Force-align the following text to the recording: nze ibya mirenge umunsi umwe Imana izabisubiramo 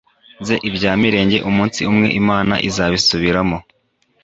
nze 0.41 0.55
ibya 0.69 0.91
mirenge 1.01 1.37
umunsi 1.49 1.79
umwe 1.91 2.07
Imana 2.21 2.53
izabisubiramo 2.67 3.57